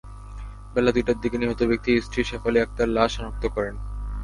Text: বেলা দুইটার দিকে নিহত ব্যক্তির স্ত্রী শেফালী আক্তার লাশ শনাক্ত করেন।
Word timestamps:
বেলা 0.73 0.91
দুইটার 0.95 1.17
দিকে 1.19 1.37
নিহত 1.37 1.61
ব্যক্তির 1.69 2.03
স্ত্রী 2.03 2.21
শেফালী 2.23 2.59
আক্তার 2.61 2.87
লাশ 2.89 3.09
শনাক্ত 3.15 3.43
করেন। 3.55 3.75